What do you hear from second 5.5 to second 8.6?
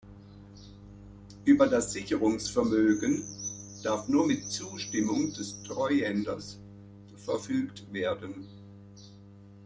Treuhänders verfügt werden.